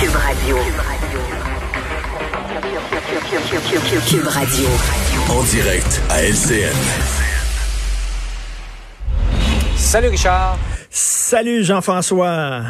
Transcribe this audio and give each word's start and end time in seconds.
Cube 0.00 0.16
Radio. 0.16 0.56
Cube 4.08 4.26
Radio. 4.26 4.66
En 5.28 5.42
direct 5.42 6.00
à 6.08 6.22
LCN. 6.22 6.74
Salut 9.76 10.08
Richard. 10.08 10.58
Salut 10.88 11.64
Jean-François. 11.64 12.62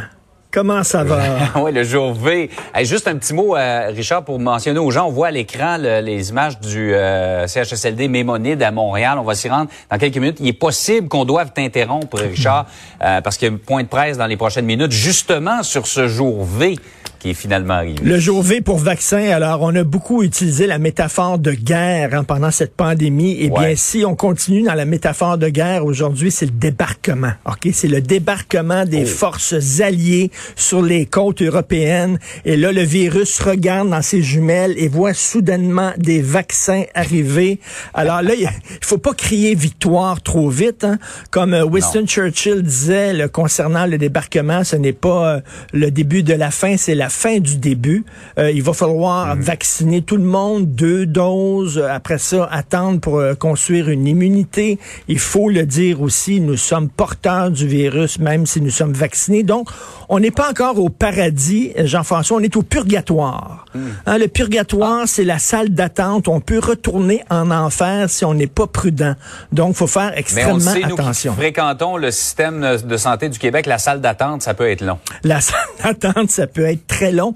Comment 0.53 0.83
ça 0.83 1.05
va? 1.05 1.21
oui, 1.63 1.71
le 1.71 1.85
jour 1.85 2.13
V. 2.15 2.51
Hey, 2.75 2.85
juste 2.85 3.07
un 3.07 3.17
petit 3.17 3.33
mot, 3.33 3.55
euh, 3.57 3.93
Richard, 3.95 4.25
pour 4.25 4.41
mentionner 4.41 4.81
aux 4.81 4.91
gens. 4.91 5.07
On 5.07 5.13
voit 5.13 5.29
à 5.29 5.31
l'écran 5.31 5.77
le- 5.79 6.01
les 6.01 6.31
images 6.31 6.59
du 6.59 6.93
euh, 6.93 7.47
CHSLD 7.47 8.09
Mémonide 8.09 8.61
à 8.65 8.73
Montréal. 8.73 9.19
On 9.21 9.23
va 9.23 9.37
s'y 9.37 9.49
rendre 9.49 9.71
dans 9.89 9.99
quelques 9.99 10.17
minutes. 10.17 10.39
Il 10.41 10.49
est 10.49 10.53
possible 10.53 11.07
qu'on 11.07 11.25
doive 11.25 11.53
t'interrompre, 11.53 12.19
Richard, 12.19 12.67
euh, 13.05 13.21
parce 13.21 13.37
qu'il 13.37 13.47
y 13.47 13.51
a 13.53 13.55
un 13.55 13.59
point 13.59 13.85
de 13.85 13.89
presse 13.89 14.19
dans 14.19 14.27
les 14.27 14.37
prochaines 14.37 14.67
minutes, 14.67 14.91
justement 14.91 15.63
sur 15.63 15.87
ce 15.87 16.09
jour 16.09 16.45
V 16.45 16.77
qui 17.21 17.31
est 17.31 17.35
finalement 17.35 17.75
arrivé. 17.75 17.99
Le 18.03 18.19
jour 18.19 18.43
V 18.43 18.63
pour 18.63 18.79
vaccin, 18.79 19.31
alors 19.31 19.61
on 19.61 19.75
a 19.77 19.85
beaucoup 19.85 20.23
utilisé 20.23 20.67
la 20.67 20.79
métaphore 20.79 21.39
de 21.39 21.53
guerre 21.53 22.15
hein, 22.15 22.25
pendant 22.25 22.51
cette 22.51 22.75
pandémie. 22.75 23.37
Eh 23.39 23.51
bien, 23.51 23.75
si 23.77 24.05
on 24.07 24.17
continue 24.17 24.63
dans 24.63 24.75
la 24.75 24.87
métaphore 24.87 25.37
de 25.37 25.49
guerre 25.51 25.85
aujourd'hui, 25.85 26.31
c'est 26.31 26.47
le 26.47 26.53
débarquement. 26.53 27.33
Ok, 27.45 27.69
c'est 27.75 27.89
le 27.89 28.01
débarquement 28.01 28.87
des 28.87 29.05
forces 29.05 29.81
alliées 29.81 30.31
sur 30.57 30.81
les 30.81 31.05
côtes 31.05 31.43
européennes. 31.43 32.19
Et 32.47 32.57
là, 32.57 32.73
le 32.73 32.83
virus 32.83 33.39
regarde 33.41 33.91
dans 33.91 34.03
ses 34.03 34.23
jumelles 34.23 34.75
et 34.79 34.89
voit 34.89 35.13
soudainement 35.13 35.93
des 35.99 36.23
vaccins 36.23 36.85
arriver. 36.95 37.61
Alors 37.93 38.23
là, 38.23 38.33
il 38.35 38.49
faut 38.81 38.97
pas 38.97 39.13
crier 39.13 39.55
victoire 39.55 40.23
trop 40.23 40.49
vite, 40.49 40.85
hein. 40.85 40.99
comme 41.31 41.53
euh, 41.53 41.65
Winston 41.65 42.07
Churchill 42.07 42.63
disait 42.63 43.13
le- 43.13 43.29
concernant 43.29 43.85
le 43.85 43.99
débarquement, 43.99 44.65
ce 44.65 44.77
n'est 44.77 44.95
pas 44.95 45.35
euh, 45.35 45.41
le 45.75 45.91
début 45.91 46.23
de 46.23 46.33
la 46.33 46.51
fin, 46.51 46.79
c'est 46.79 46.95
la 46.95 47.10
fin 47.11 47.39
du 47.39 47.57
début. 47.57 48.05
Euh, 48.39 48.51
il 48.51 48.63
va 48.63 48.73
falloir 48.73 49.37
vacciner 49.37 50.03
tout 50.03 50.17
le 50.17 50.25
monde, 50.25 50.75
deux 50.75 51.07
doses. 51.07 51.79
Euh, 51.79 51.89
Après 51.91 52.19
ça, 52.19 52.45
attendre 52.51 53.01
pour 53.01 53.19
euh, 53.19 53.35
construire 53.35 53.89
une 53.89 54.07
immunité. 54.07 54.79
Il 55.09 55.19
faut 55.19 55.49
le 55.49 55.67
dire 55.67 56.01
aussi, 56.01 56.41
nous 56.41 56.57
sommes 56.57 56.89
porteurs 56.89 57.51
du 57.51 57.67
virus, 57.67 58.19
même 58.19 58.47
si 58.47 58.61
nous 58.61 58.71
sommes 58.71 58.93
vaccinés. 58.93 59.43
Donc, 59.43 59.69
on 60.09 60.21
n'est 60.21 60.31
pas 60.31 60.51
encore 60.51 60.79
au 60.79 60.89
paradis, 60.89 61.73
Jean-François, 61.77 62.39
on 62.39 62.41
est 62.41 62.57
au 62.57 62.63
purgatoire. 62.63 63.65
Hein, 64.07 64.19
le 64.19 64.27
purgatoire, 64.29 65.07
c'est 65.07 65.25
la 65.25 65.39
salle 65.39 65.71
d'attente. 65.71 66.27
On 66.29 66.41
peut 66.41 66.59
retourner 66.59 67.23
en 67.31 67.51
enfer 67.51 68.11
si 68.11 68.25
on 68.25 68.35
n'est 68.35 68.47
pas 68.47 68.67
prudent. 68.67 69.15
Donc, 69.53 69.75
faut 69.77 69.87
faire 69.87 70.11
Mais 70.11 70.17
on 70.17 70.19
extrêmement 70.19 70.59
nous 70.89 70.97
qui 70.97 71.01
attention. 71.03 71.35
fréquentons 71.35 71.97
le 71.97 72.11
système 72.11 72.79
de 72.85 72.97
santé 72.97 73.29
du 73.29 73.39
Québec, 73.39 73.67
la 73.67 73.79
salle 73.79 74.01
d'attente, 74.01 74.43
ça 74.43 74.55
peut 74.55 74.69
être 74.71 74.81
long. 74.85 74.99
La 75.23 75.41
salle 75.41 75.61
d'attente, 75.83 76.31
ça 76.31 76.47
peut 76.47 76.67
être 76.67 76.87
très 76.87 77.13
long. 77.13 77.35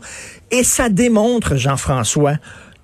Et 0.50 0.64
ça 0.64 0.88
démontre, 0.88 1.56
Jean-François, 1.56 2.34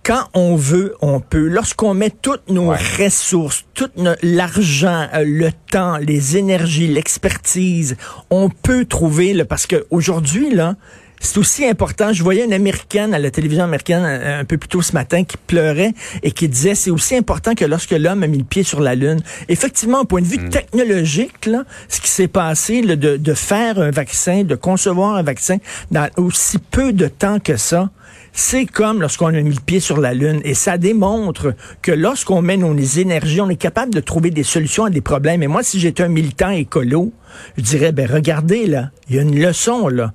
quand 0.03 0.25
on 0.33 0.57
veut, 0.57 0.95
on 1.03 1.21
peut. 1.21 1.47
Lorsqu'on 1.47 1.93
met 1.93 2.09
toutes 2.11 2.49
nos 2.49 2.71
Ouais. 2.71 2.79
ressources, 2.99 3.65
tout 3.75 3.91
l'argent, 4.23 5.07
euh, 5.15 5.25
le 5.27 5.51
temps, 5.71 5.99
les 5.99 6.37
énergies, 6.39 6.87
l'expertise, 6.89 7.97
on 8.31 8.49
peut 8.49 8.87
trouver, 8.87 9.35
là, 9.35 9.45
parce 9.45 9.67
qu'aujourd'hui, 9.67 10.55
là, 10.55 10.77
c'est 11.21 11.39
aussi 11.39 11.67
important. 11.67 12.13
Je 12.13 12.23
voyais 12.23 12.45
une 12.45 12.53
américaine 12.53 13.15
à 13.15 13.19
la 13.19 13.31
télévision 13.31 13.65
américaine 13.65 14.03
euh, 14.05 14.41
un 14.41 14.45
peu 14.45 14.57
plus 14.57 14.69
tôt 14.69 14.83
ce 14.83 14.93
matin 14.93 15.23
qui 15.23 15.37
pleurait 15.37 15.93
et 16.23 16.33
qui 16.33 16.49
disait 16.49 16.75
c'est 16.75 16.91
aussi 16.91 17.15
important 17.15 17.55
que 17.55 17.65
lorsque 17.65 17.93
l'homme 17.93 18.23
a 18.23 18.27
mis 18.27 18.39
le 18.39 18.45
pied 18.45 18.63
sur 18.63 18.81
la 18.81 18.95
Lune. 18.95 19.21
Effectivement, 19.49 20.01
au 20.01 20.05
point 20.05 20.23
de 20.23 20.27
vue 20.27 20.49
technologique, 20.49 21.47
là, 21.47 21.65
ce 21.89 22.01
qui 22.01 22.09
s'est 22.09 22.29
passé, 22.29 22.81
là, 22.83 22.97
de, 22.97 23.17
de 23.17 23.35
faire 23.35 23.79
un 23.79 23.91
vaccin, 23.91 24.45
de 24.45 24.55
concevoir 24.55 25.17
un 25.17 25.23
vaccin 25.23 25.59
dans 25.91 26.09
aussi 26.17 26.59
peu 26.59 26.93
de 26.93 27.07
temps 27.07 27.39
que 27.39 27.57
ça, 27.57 27.91
c'est 28.33 28.67
comme 28.67 29.01
lorsqu'on 29.01 29.27
a 29.27 29.41
mis 29.41 29.55
le 29.55 29.61
pied 29.61 29.81
sur 29.81 30.01
la 30.01 30.15
Lune. 30.15 30.41
Et 30.45 30.55
ça 30.55 30.79
démontre 30.79 31.55
que 31.83 31.93
lorsqu'on 31.93 32.43
met 32.43 32.57
nos 32.57 32.75
énergies, 32.77 33.41
on 33.41 33.51
est 33.51 33.57
capable 33.57 33.93
de 33.93 34.01
trouver 34.01 34.31
des 34.31 34.43
solutions 34.43 34.85
à 34.85 34.91
des 34.91 35.01
problèmes. 35.01 35.43
Et 35.43 35.49
moi, 35.49 35.63
si 35.63 35.81
j'étais 35.81 36.03
un 36.03 36.09
militant 36.09 36.51
écolo, 36.51 37.13
je 37.57 37.63
dirais, 37.63 37.93
ben 37.93 38.09
regardez 38.11 38.67
là, 38.67 38.91
il 39.09 39.17
y 39.17 39.19
a 39.19 39.23
une 39.23 39.41
leçon 39.41 39.89
là. 39.89 40.13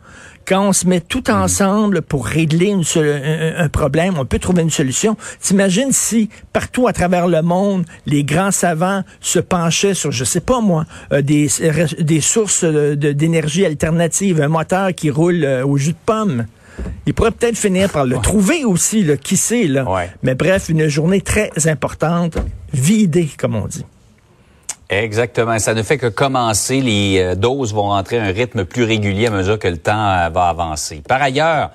Quand 0.47 0.67
on 0.69 0.73
se 0.73 0.85
met 0.87 0.99
tout 1.01 1.29
ensemble 1.31 2.01
pour 2.01 2.25
régler 2.27 2.67
une 2.67 2.83
un, 2.95 3.63
un 3.65 3.69
problème, 3.69 4.15
on 4.19 4.25
peut 4.25 4.37
trouver 4.39 4.61
une 4.61 4.69
solution. 4.69 5.17
T'imagines 5.41 5.91
si 5.91 6.29
partout 6.53 6.87
à 6.87 6.93
travers 6.93 7.27
le 7.27 7.41
monde, 7.41 7.85
les 8.05 8.23
grands 8.23 8.51
savants 8.51 9.03
se 9.21 9.39
penchaient 9.39 9.95
sur, 9.95 10.11
je 10.11 10.23
sais 10.23 10.41
pas 10.41 10.61
moi, 10.61 10.85
euh, 11.11 11.21
des, 11.21 11.49
des 11.99 12.21
sources 12.21 12.63
euh, 12.63 12.95
de- 12.95 13.11
d'énergie 13.11 13.65
alternative, 13.65 14.41
un 14.41 14.47
moteur 14.47 14.93
qui 14.93 15.09
roule 15.09 15.43
euh, 15.43 15.65
au 15.65 15.77
jus 15.77 15.93
de 15.93 15.97
pomme. 16.05 16.45
Il 17.05 17.13
pourrait 17.13 17.31
peut-être 17.31 17.57
finir 17.57 17.89
par 17.89 18.05
le 18.05 18.17
trouver 18.17 18.65
aussi, 18.65 19.03
là, 19.03 19.15
qui 19.17 19.37
sait, 19.37 19.63
là. 19.63 19.89
Ouais. 19.89 20.09
Mais 20.23 20.35
bref, 20.35 20.67
une 20.69 20.87
journée 20.89 21.21
très 21.21 21.49
importante, 21.67 22.37
vidée, 22.73 23.29
comme 23.37 23.55
on 23.55 23.65
dit. 23.65 23.85
Exactement. 24.89 25.57
Ça 25.59 25.73
ne 25.73 25.83
fait 25.83 25.97
que 25.97 26.07
commencer. 26.07 26.81
Les 26.81 27.19
euh, 27.19 27.35
doses 27.35 27.73
vont 27.73 27.89
rentrer 27.89 28.19
à 28.19 28.23
un 28.23 28.31
rythme 28.31 28.65
plus 28.65 28.83
régulier 28.83 29.27
à 29.27 29.31
mesure 29.31 29.57
que 29.57 29.67
le 29.67 29.77
temps 29.77 30.09
euh, 30.09 30.29
va 30.29 30.49
avancer. 30.49 31.01
Par 31.07 31.21
ailleurs, 31.21 31.71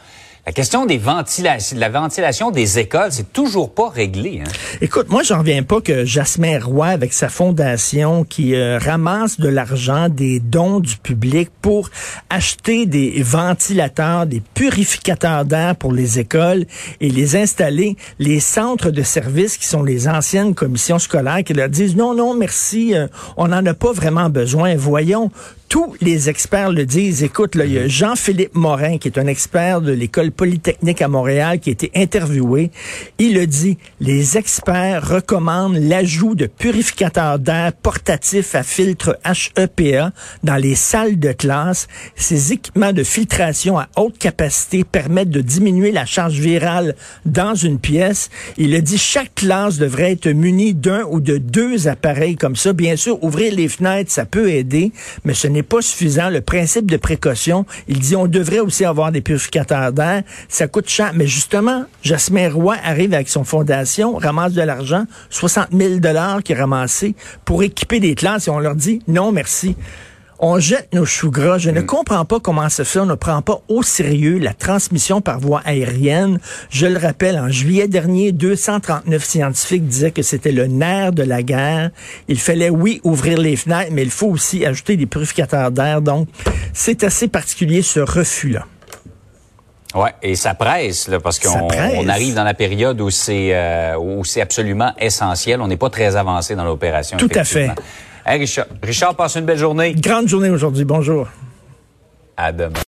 la 0.47 0.53
question 0.53 0.87
des 0.87 0.97
ventilations, 0.97 1.77
de 1.77 1.81
la 1.81 1.91
ventilation 1.91 2.51
des 2.51 2.79
écoles, 2.79 3.13
c'est 3.13 3.31
toujours 3.31 3.75
pas 3.75 3.91
réglé. 3.91 4.41
Hein? 4.43 4.51
Écoute, 4.81 5.11
moi, 5.11 5.23
j'en 5.23 5.41
reviens 5.41 5.63
pas 5.63 5.83
que 5.83 6.07
Jasmin 6.07 6.59
Roy, 6.59 6.87
avec 6.87 7.13
sa 7.13 7.29
fondation, 7.29 8.25
qui 8.25 8.55
euh, 8.55 8.79
ramasse 8.79 9.39
de 9.39 9.49
l'argent, 9.49 10.09
des 10.09 10.41
dons 10.41 10.81
du 10.81 10.97
public 10.97 11.51
pour 11.61 11.91
acheter 12.31 12.87
des 12.87 13.23
ventilateurs, 13.23 14.27
des 14.27 14.41
purificateurs 14.55 15.45
d'air 15.45 15.77
pour 15.77 15.93
les 15.93 16.19
écoles 16.19 16.65
et 17.03 17.11
les 17.11 17.37
installer. 17.37 17.97
Les 18.19 18.41
centres 18.41 18.91
de 18.91 19.03
services, 19.03 19.59
qui 19.59 19.67
sont 19.67 19.83
les 19.83 20.09
anciennes 20.09 20.55
commissions 20.55 20.99
scolaires, 20.99 21.45
qui 21.45 21.53
leur 21.53 21.69
disent 21.69 21.97
non, 21.97 22.15
non, 22.15 22.35
merci, 22.35 22.95
euh, 22.95 23.09
on 23.37 23.49
n'en 23.49 23.65
a 23.67 23.75
pas 23.75 23.93
vraiment 23.93 24.31
besoin. 24.31 24.75
Voyons, 24.75 25.31
tous 25.71 25.95
les 26.01 26.29
experts 26.29 26.73
le 26.73 26.85
disent. 26.85 27.23
Écoute, 27.23 27.55
là, 27.55 27.65
il 27.65 27.73
y 27.73 27.79
a 27.79 27.87
Jean-Philippe 27.87 28.57
Morin, 28.57 28.99
qui 28.99 29.07
est 29.07 29.19
un 29.19 29.29
expert 29.29 29.81
de 29.81 29.93
l'École 29.93 30.33
polytechnique 30.33 31.01
à 31.01 31.07
Montréal, 31.07 31.61
qui 31.61 31.71
a 31.71 31.73
été 31.73 31.93
interviewé. 31.95 32.73
Il 33.19 33.35
le 33.35 33.47
dit, 33.47 33.79
les 34.01 34.37
experts 34.37 35.09
recommandent 35.09 35.77
l'ajout 35.77 36.35
de 36.35 36.47
purificateurs 36.47 37.39
d'air 37.39 37.73
portatifs 37.73 38.57
à 38.57 38.65
filtre 38.65 39.17
HEPA 39.25 40.11
dans 40.43 40.57
les 40.57 40.75
salles 40.75 41.21
de 41.21 41.31
classe. 41.31 41.87
Ces 42.17 42.53
équipements 42.53 42.93
de 42.93 43.05
filtration 43.05 43.79
à 43.79 43.87
haute 43.97 44.19
capacité 44.19 44.83
permettent 44.83 45.31
de 45.31 45.41
diminuer 45.41 45.93
la 45.93 46.05
charge 46.05 46.41
virale 46.41 46.97
dans 47.27 47.55
une 47.55 47.79
pièce. 47.79 48.29
Il 48.59 48.75
a 48.75 48.81
dit, 48.81 48.99
chaque 48.99 49.37
classe 49.37 49.79
devrait 49.79 50.13
être 50.13 50.31
munie 50.31 50.75
d'un 50.75 51.05
ou 51.09 51.21
de 51.21 51.39
deux 51.39 51.87
appareils 51.87 52.35
comme 52.35 52.57
ça. 52.57 52.73
Bien 52.73 52.97
sûr, 52.97 53.23
ouvrir 53.23 53.55
les 53.55 53.69
fenêtres, 53.69 54.11
ça 54.11 54.25
peut 54.25 54.51
aider, 54.51 54.91
mais 55.25 55.35
ce 55.35 55.47
n'est 55.47 55.60
pas 55.63 55.83
suffisant. 55.83 56.31
Le 56.31 56.41
principe 56.41 56.91
de 56.91 56.97
précaution, 56.97 57.67
il 57.89 57.99
dit 57.99 58.17
on 58.17 58.27
devrait 58.27 58.61
aussi 58.61 58.85
avoir 58.85 59.13
des 59.13 59.21
purificateurs 59.21 59.93
d'air. 59.93 60.23
Ça 60.49 60.69
coûte 60.69 60.89
cher. 60.89 61.13
Mais 61.15 61.27
justement, 61.27 61.85
Jasmin 62.03 62.51
Roy 62.51 62.77
arrive 62.83 63.15
avec 63.15 63.29
son 63.29 63.45
fondation, 63.45 64.17
ramasse 64.17 64.53
de 64.53 64.63
l'argent, 64.63 65.05
60 65.31 65.69
000 65.73 65.97
dollars 65.97 66.43
qui 66.43 66.53
est 66.53 66.57
ramassé 66.57 67.15
pour 67.45 67.63
équiper 67.63 68.01
des 68.01 68.15
classes 68.15 68.49
et 68.49 68.51
on 68.51 68.59
leur 68.59 68.75
dit 68.75 69.01
non 69.09 69.33
merci. 69.33 69.77
On 70.43 70.59
jette 70.59 70.95
nos 70.95 71.05
choux 71.05 71.31
gras. 71.31 71.59
Je 71.59 71.69
ne 71.69 71.83
comprends 71.83 72.25
pas 72.25 72.41
comment 72.41 72.71
ça 72.71 72.83
se 72.83 72.91
fait. 72.91 72.99
On 72.99 73.05
ne 73.07 73.15
prend 73.15 73.43
pas 73.43 73.61
au 73.69 73.83
sérieux 73.83 74.39
la 74.39 74.55
transmission 74.55 75.21
par 75.21 75.39
voie 75.39 75.61
aérienne. 75.67 76.41
Je 76.71 76.87
le 76.87 76.99
rappelle, 76.99 77.39
en 77.39 77.51
juillet 77.51 77.89
dernier, 77.89 78.33
239 78.33 79.23
scientifiques 79.23 79.87
disaient 79.87 80.13
que 80.13 80.23
c'était 80.23 80.51
le 80.51 80.67
nerf 80.67 81.13
de 81.13 81.23
la 81.23 81.43
guerre. 81.43 81.91
Il 82.27 82.41
fallait, 82.41 82.71
oui, 82.71 83.03
ouvrir 83.05 83.37
les 83.37 83.55
fenêtres, 83.55 83.91
mais 83.93 84.03
il 84.03 84.11
faut 84.11 84.29
aussi 84.29 84.65
ajouter 84.65 84.97
des 84.97 85.05
purificateurs 85.05 85.71
d'air. 85.71 86.01
Donc, 86.01 86.27
c'est 86.73 87.05
assez 87.05 87.29
particulier 87.29 87.83
ce 87.83 88.01
refus-là. 88.01 88.65
Ouais, 89.95 90.15
et 90.23 90.37
ça 90.37 90.55
presse 90.55 91.09
là, 91.09 91.21
parce 91.21 91.39
qu'on 91.39 91.69
on 91.97 92.09
arrive 92.09 92.35
dans 92.35 92.45
la 92.45 92.55
période 92.55 92.99
où 93.01 93.11
c'est 93.11 93.51
euh, 93.53 93.97
où 93.99 94.25
c'est 94.25 94.41
absolument 94.41 94.93
essentiel. 94.99 95.61
On 95.61 95.67
n'est 95.67 95.77
pas 95.77 95.91
très 95.91 96.15
avancé 96.17 96.55
dans 96.55 96.65
l'opération. 96.65 97.19
Tout 97.19 97.29
à 97.35 97.41
effectivement. 97.41 97.75
Hey, 98.25 98.39
Richard, 98.39 98.67
Richard, 98.83 99.15
passe 99.15 99.37
une 99.37 99.47
belle 99.47 99.59
journée. 99.59 99.95
Grande 99.95 100.29
journée 100.29 100.51
aujourd'hui. 100.51 100.85
Bonjour. 100.85 101.29
À 102.37 102.53
demain. 102.53 102.73